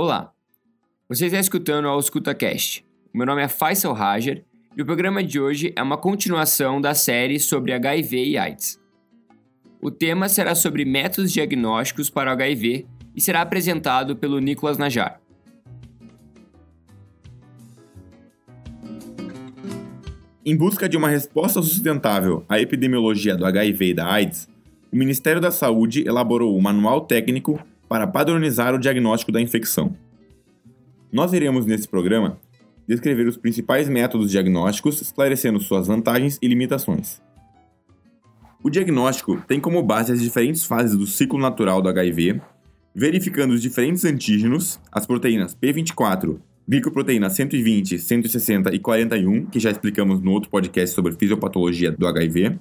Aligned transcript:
Olá, 0.00 0.32
você 1.08 1.26
está 1.26 1.40
escutando 1.40 1.88
ao 1.88 1.98
EscutaCast. 1.98 2.86
O 3.12 3.18
meu 3.18 3.26
nome 3.26 3.42
é 3.42 3.48
Faisal 3.48 3.92
Rajer 3.92 4.44
e 4.76 4.80
o 4.80 4.86
programa 4.86 5.24
de 5.24 5.40
hoje 5.40 5.72
é 5.74 5.82
uma 5.82 5.96
continuação 5.96 6.80
da 6.80 6.94
série 6.94 7.40
sobre 7.40 7.72
HIV 7.72 8.26
e 8.26 8.38
AIDS. 8.38 8.80
O 9.82 9.90
tema 9.90 10.28
será 10.28 10.54
sobre 10.54 10.84
métodos 10.84 11.32
diagnósticos 11.32 12.08
para 12.08 12.30
o 12.30 12.32
HIV 12.32 12.86
e 13.16 13.20
será 13.20 13.42
apresentado 13.42 14.14
pelo 14.14 14.38
Nicolas 14.38 14.78
Najar. 14.78 15.20
Em 20.46 20.56
busca 20.56 20.88
de 20.88 20.96
uma 20.96 21.08
resposta 21.08 21.60
sustentável 21.60 22.44
à 22.48 22.60
epidemiologia 22.60 23.36
do 23.36 23.44
HIV 23.44 23.86
e 23.86 23.94
da 23.94 24.06
AIDS, 24.06 24.48
o 24.92 24.96
Ministério 24.96 25.40
da 25.40 25.50
Saúde 25.50 26.06
elaborou 26.06 26.56
um 26.56 26.60
manual 26.60 27.00
técnico 27.00 27.58
para 27.88 28.06
padronizar 28.06 28.74
o 28.74 28.78
diagnóstico 28.78 29.32
da 29.32 29.40
infecção. 29.40 29.96
Nós 31.10 31.32
iremos, 31.32 31.64
nesse 31.64 31.88
programa, 31.88 32.38
descrever 32.86 33.26
os 33.26 33.36
principais 33.36 33.88
métodos 33.88 34.30
diagnósticos, 34.30 35.00
esclarecendo 35.00 35.60
suas 35.60 35.86
vantagens 35.86 36.38
e 36.42 36.48
limitações. 36.48 37.20
O 38.62 38.68
diagnóstico 38.68 39.40
tem 39.46 39.60
como 39.60 39.82
base 39.82 40.12
as 40.12 40.20
diferentes 40.20 40.64
fases 40.64 40.96
do 40.96 41.06
ciclo 41.06 41.38
natural 41.38 41.80
do 41.80 41.88
HIV, 41.88 42.40
verificando 42.94 43.54
os 43.54 43.62
diferentes 43.62 44.04
antígenos, 44.04 44.80
as 44.90 45.06
proteínas 45.06 45.54
P24, 45.54 46.38
glicoproteína 46.68 47.30
120, 47.30 47.98
160 47.98 48.74
e 48.74 48.78
41, 48.78 49.46
que 49.46 49.60
já 49.60 49.70
explicamos 49.70 50.20
no 50.20 50.32
outro 50.32 50.50
podcast 50.50 50.94
sobre 50.94 51.14
fisiopatologia 51.14 51.92
do 51.92 52.06
HIV, 52.06 52.58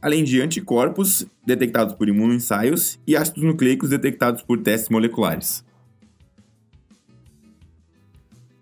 além 0.00 0.24
de 0.24 0.40
anticorpos 0.40 1.26
detectados 1.44 1.94
por 1.94 2.08
imunoensaios 2.08 2.98
e 3.06 3.16
ácidos 3.16 3.42
nucleicos 3.42 3.90
detectados 3.90 4.42
por 4.42 4.62
testes 4.62 4.88
moleculares. 4.88 5.64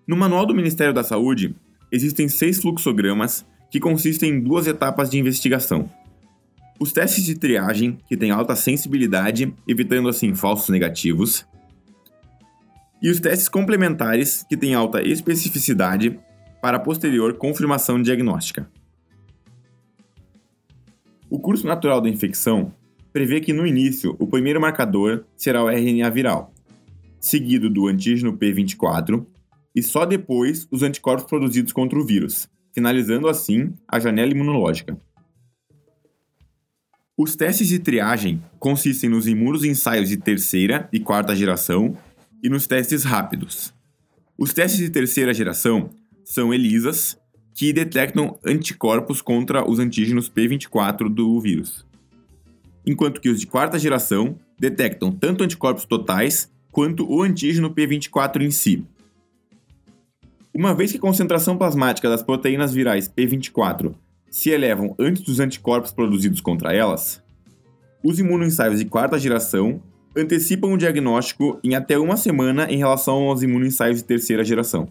No 0.07 0.17
manual 0.17 0.47
do 0.47 0.55
Ministério 0.55 0.95
da 0.95 1.03
Saúde, 1.03 1.55
existem 1.91 2.29
seis 2.29 2.61
fluxogramas 2.61 3.45
que 3.71 3.81
consistem 3.81 4.31
em 4.31 4.41
duas 4.41 4.67
etapas 4.67 5.11
de 5.11 5.19
investigação. 5.19 5.91
Os 6.79 6.93
testes 6.93 7.25
de 7.25 7.35
triagem, 7.35 7.99
que 8.07 8.17
têm 8.17 8.31
alta 8.31 8.55
sensibilidade, 8.55 9.53
evitando 9.67 10.09
assim 10.09 10.35
falsos 10.35 10.69
negativos, 10.69 11.47
e 13.03 13.11
os 13.11 13.19
testes 13.19 13.49
complementares, 13.49 14.45
que 14.49 14.57
têm 14.57 14.75
alta 14.75 15.03
especificidade 15.03 16.19
para 16.63 16.79
posterior 16.79 17.35
confirmação 17.35 18.01
diagnóstica. 18.01 18.69
O 21.29 21.41
curso 21.41 21.67
natural 21.67 22.01
da 22.01 22.09
infecção 22.09 22.73
prevê 23.13 23.41
que 23.41 23.53
no 23.53 23.67
início 23.67 24.15
o 24.19 24.27
primeiro 24.27 24.61
marcador 24.61 25.25
será 25.37 25.65
o 25.65 25.69
RNA 25.69 26.09
viral, 26.11 26.53
seguido 27.19 27.69
do 27.69 27.89
antígeno 27.89 28.37
P24 28.37 29.27
e 29.75 29.83
só 29.83 30.07
depois 30.07 30.69
os 30.71 30.83
anticorpos 30.83 31.27
produzidos 31.27 31.73
contra 31.73 31.99
o 31.99 32.07
vírus, 32.07 32.49
finalizando 32.73 33.29
assim 33.29 33.75
a 33.89 33.99
janela 33.99 34.31
imunológica. 34.31 34.97
Os 37.19 37.35
testes 37.35 37.69
de 37.69 37.79
triagem 37.79 38.43
consistem 38.59 39.11
nos 39.11 39.27
imunos 39.27 39.65
ensaios 39.65 40.09
de 40.09 40.19
terceira 40.19 40.89
e 40.93 41.01
quarta 41.01 41.35
geração 41.35 41.97
e 42.43 42.49
nos 42.49 42.67
testes 42.67 43.05
rápidos. 43.05 43.75
Os 44.39 44.53
testes 44.53 44.79
de 44.79 44.91
terceira 44.91 45.33
geração 45.33 45.91
são 46.23 46.53
ELISAs, 46.53 47.19
que 47.57 47.73
detectam 47.73 48.39
anticorpos 48.45 49.23
contra 49.23 49.67
os 49.67 49.79
antígenos 49.79 50.29
P24 50.29 51.09
do 51.09 51.41
vírus. 51.41 51.87
Enquanto 52.87 53.19
que 53.19 53.31
os 53.31 53.41
de 53.41 53.47
quarta 53.47 53.79
geração 53.79 54.39
detectam 54.61 55.11
tanto 55.11 55.43
anticorpos 55.43 55.87
totais 55.87 56.53
quanto 56.71 57.11
o 57.11 57.23
antígeno 57.23 57.75
P24 57.75 58.43
em 58.43 58.51
si. 58.51 58.85
Uma 60.53 60.75
vez 60.75 60.91
que 60.93 60.99
a 60.99 61.01
concentração 61.01 61.57
plasmática 61.57 62.11
das 62.11 62.23
proteínas 62.23 62.75
virais 62.75 63.09
P24 63.09 63.95
se 64.29 64.51
elevam 64.51 64.95
antes 64.99 65.23
dos 65.23 65.41
anticorpos 65.41 65.93
produzidos 65.93 66.43
contra 66.43 66.75
elas, 66.75 67.23
os 68.05 68.19
imunoensaios 68.19 68.79
de 68.79 68.85
quarta 68.85 69.19
geração 69.19 69.83
antecipam 70.15 70.75
o 70.75 70.77
diagnóstico 70.77 71.59
em 71.65 71.75
até 71.75 71.99
uma 71.99 72.19
semana 72.19 72.71
em 72.71 72.77
relação 72.77 73.23
aos 73.23 73.43
imunoensaios 73.43 73.97
de 73.97 74.05
terceira 74.05 74.45
geração. 74.45 74.91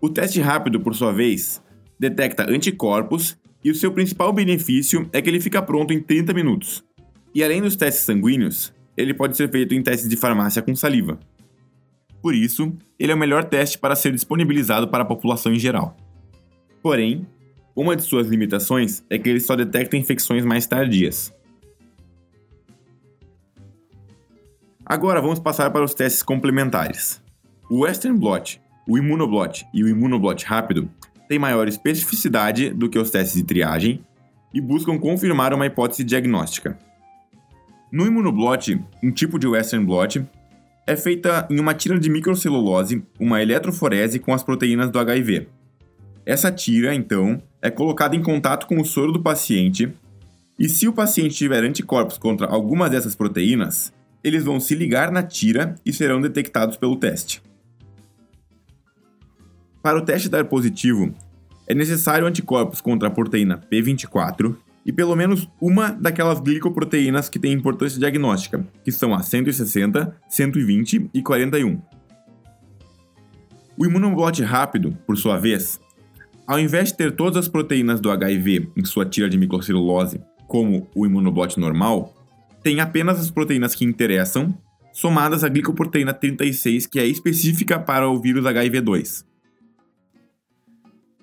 O 0.00 0.08
teste 0.08 0.40
rápido, 0.40 0.80
por 0.80 0.94
sua 0.94 1.12
vez, 1.12 1.62
detecta 1.98 2.50
anticorpos 2.50 3.36
e 3.62 3.70
o 3.70 3.74
seu 3.74 3.92
principal 3.92 4.32
benefício 4.32 5.08
é 5.12 5.20
que 5.20 5.28
ele 5.28 5.40
fica 5.40 5.60
pronto 5.60 5.92
em 5.92 6.00
30 6.00 6.32
minutos. 6.32 6.82
E 7.34 7.44
além 7.44 7.60
dos 7.60 7.76
testes 7.76 8.04
sanguíneos, 8.04 8.72
ele 8.96 9.12
pode 9.12 9.36
ser 9.36 9.50
feito 9.50 9.74
em 9.74 9.82
testes 9.82 10.08
de 10.08 10.16
farmácia 10.16 10.62
com 10.62 10.74
saliva. 10.74 11.20
Por 12.22 12.34
isso, 12.34 12.72
ele 12.98 13.12
é 13.12 13.14
o 13.14 13.18
melhor 13.18 13.44
teste 13.44 13.78
para 13.78 13.94
ser 13.94 14.12
disponibilizado 14.12 14.88
para 14.88 15.02
a 15.02 15.06
população 15.06 15.52
em 15.52 15.58
geral. 15.58 15.94
Porém, 16.82 17.26
uma 17.76 17.94
de 17.94 18.02
suas 18.02 18.26
limitações 18.26 19.04
é 19.10 19.18
que 19.18 19.28
ele 19.28 19.40
só 19.40 19.54
detecta 19.54 19.96
infecções 19.96 20.44
mais 20.46 20.66
tardias. 20.66 21.32
Agora 24.84 25.20
vamos 25.20 25.38
passar 25.38 25.70
para 25.70 25.84
os 25.84 25.94
testes 25.94 26.22
complementares. 26.22 27.22
O 27.70 27.80
Western 27.80 28.18
Blot 28.18 28.60
o 28.88 28.98
Imunoblot 28.98 29.66
e 29.72 29.84
o 29.84 29.88
Imunoblot 29.88 30.44
rápido 30.44 30.90
têm 31.28 31.38
maior 31.38 31.68
especificidade 31.68 32.70
do 32.70 32.88
que 32.88 32.98
os 32.98 33.10
testes 33.10 33.36
de 33.36 33.44
triagem 33.44 34.04
e 34.52 34.60
buscam 34.60 34.98
confirmar 34.98 35.54
uma 35.54 35.66
hipótese 35.66 36.02
diagnóstica. 36.02 36.78
No 37.92 38.06
Imunoblot, 38.06 38.80
um 39.02 39.10
tipo 39.10 39.38
de 39.38 39.46
Western 39.46 39.84
blot, 39.84 40.24
é 40.86 40.96
feita 40.96 41.46
em 41.50 41.60
uma 41.60 41.74
tira 41.74 41.98
de 41.98 42.10
microcelulose, 42.10 43.04
uma 43.18 43.42
eletroforese 43.42 44.18
com 44.18 44.34
as 44.34 44.42
proteínas 44.42 44.90
do 44.90 44.98
HIV. 44.98 45.48
Essa 46.26 46.50
tira, 46.50 46.94
então, 46.94 47.40
é 47.62 47.70
colocada 47.70 48.16
em 48.16 48.22
contato 48.22 48.66
com 48.66 48.80
o 48.80 48.84
soro 48.84 49.12
do 49.12 49.22
paciente, 49.22 49.92
e 50.58 50.68
se 50.68 50.86
o 50.86 50.92
paciente 50.92 51.34
tiver 51.34 51.64
anticorpos 51.64 52.18
contra 52.18 52.46
algumas 52.46 52.90
dessas 52.90 53.14
proteínas, 53.14 53.92
eles 54.22 54.44
vão 54.44 54.60
se 54.60 54.74
ligar 54.74 55.10
na 55.10 55.22
tira 55.22 55.74
e 55.84 55.92
serão 55.92 56.20
detectados 56.20 56.76
pelo 56.76 56.96
teste. 56.96 57.42
Para 59.82 59.98
o 59.98 60.02
teste 60.02 60.28
dar 60.28 60.44
positivo, 60.44 61.14
é 61.66 61.74
necessário 61.74 62.26
anticorpos 62.26 62.80
contra 62.80 63.08
a 63.08 63.10
proteína 63.10 63.58
P24 63.70 64.56
e 64.84 64.92
pelo 64.92 65.14
menos 65.14 65.48
uma 65.60 65.90
daquelas 65.90 66.40
glicoproteínas 66.40 67.28
que 67.28 67.38
têm 67.38 67.52
importância 67.52 67.98
diagnóstica, 67.98 68.66
que 68.84 68.92
são 68.92 69.14
a 69.14 69.22
160, 69.22 70.16
120 70.28 71.10
e 71.14 71.22
41. 71.22 71.80
O 73.76 73.86
imunoblot 73.86 74.42
rápido, 74.42 74.96
por 75.06 75.16
sua 75.16 75.38
vez, 75.38 75.80
ao 76.46 76.58
invés 76.58 76.88
de 76.88 76.96
ter 76.96 77.12
todas 77.12 77.36
as 77.38 77.48
proteínas 77.48 78.00
do 78.00 78.10
HIV 78.10 78.70
em 78.76 78.84
sua 78.84 79.06
tira 79.06 79.30
de 79.30 79.38
microcelulose, 79.38 80.20
como 80.46 80.88
o 80.94 81.06
imunoblot 81.06 81.58
normal, 81.58 82.14
tem 82.62 82.80
apenas 82.80 83.18
as 83.18 83.30
proteínas 83.30 83.74
que 83.74 83.84
interessam, 83.84 84.52
somadas 84.92 85.44
à 85.44 85.48
glicoproteína 85.48 86.12
36, 86.12 86.86
que 86.86 86.98
é 86.98 87.06
específica 87.06 87.78
para 87.78 88.08
o 88.08 88.20
vírus 88.20 88.44
HIV2. 88.44 89.29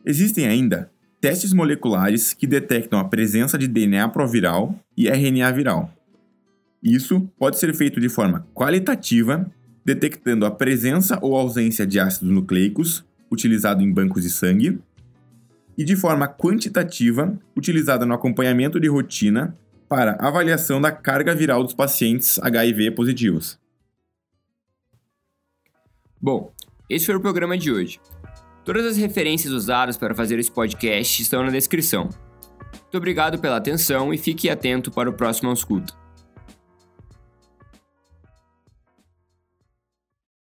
Existem 0.09 0.47
ainda 0.47 0.89
testes 1.19 1.51
moleculares 1.51 2.33
que 2.33 2.47
detectam 2.47 2.97
a 2.97 3.03
presença 3.03 3.57
de 3.57 3.67
DNA 3.67 4.07
proviral 4.07 4.73
e 4.95 5.09
RNA 5.09 5.51
viral. 5.51 5.93
Isso 6.81 7.29
pode 7.37 7.59
ser 7.59 7.75
feito 7.75 7.99
de 7.99 8.07
forma 8.07 8.47
qualitativa, 8.55 9.51
detectando 9.83 10.45
a 10.45 10.51
presença 10.51 11.19
ou 11.21 11.35
ausência 11.35 11.85
de 11.85 11.99
ácidos 11.99 12.29
nucleicos, 12.29 13.03
utilizado 13.29 13.83
em 13.83 13.91
bancos 13.91 14.23
de 14.23 14.29
sangue, 14.29 14.79
e 15.77 15.83
de 15.83 15.97
forma 15.97 16.25
quantitativa, 16.25 17.37
utilizada 17.53 18.05
no 18.05 18.13
acompanhamento 18.13 18.79
de 18.79 18.87
rotina 18.87 19.57
para 19.89 20.13
avaliação 20.21 20.79
da 20.79 20.89
carga 20.89 21.35
viral 21.35 21.65
dos 21.65 21.73
pacientes 21.73 22.39
HIV 22.39 22.91
positivos. 22.91 23.59
Bom, 26.21 26.53
esse 26.89 27.07
foi 27.07 27.15
o 27.15 27.19
programa 27.19 27.57
de 27.57 27.73
hoje. 27.73 27.99
Todas 28.67 28.85
as 28.85 28.97
referências 28.97 29.53
usadas 29.53 29.95
para 29.95 30.13
fazer 30.13 30.37
esse 30.39 30.51
podcast 30.51 31.21
estão 31.21 31.41
na 31.41 31.49
descrição. 31.49 32.09
Muito 32.73 32.97
obrigado 32.97 33.39
pela 33.39 33.55
atenção 33.55 34.13
e 34.13 34.17
fique 34.17 34.49
atento 34.49 34.91
para 34.91 35.09
o 35.09 35.13
próximo 35.13 35.53
escuta. 35.53 35.93